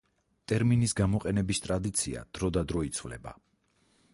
[0.51, 3.37] ტერმინის გამოყენების ტრადიცია დროდადრო იცვლება.